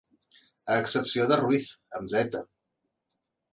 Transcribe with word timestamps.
A 0.71 0.77
excepció 0.83 1.27
de 1.33 1.37
Ruiz, 1.43 1.69
amb 2.01 2.11
zeta. 2.17 2.45